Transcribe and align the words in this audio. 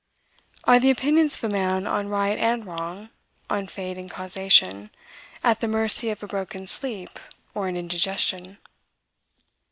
Are 0.63 0.79
the 0.79 0.89
opinions 0.89 1.35
of 1.35 1.43
a 1.43 1.53
man 1.53 1.85
on 1.85 2.09
right 2.09 2.39
and 2.39 2.65
wrong, 2.65 3.11
on 3.51 3.67
fate 3.67 3.99
and 3.99 4.09
causation, 4.09 4.89
at 5.43 5.59
the 5.61 5.67
mercy 5.67 6.09
of 6.09 6.23
a 6.23 6.27
broken 6.27 6.65
sleep 6.65 7.19
or 7.53 7.67
an 7.67 7.77
indigestion? 7.77 8.57